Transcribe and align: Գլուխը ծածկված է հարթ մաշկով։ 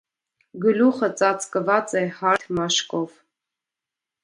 Գլուխը 0.63 1.09
ծածկված 1.19 1.95
է 2.03 2.03
հարթ 2.23 2.49
մաշկով։ 2.61 3.17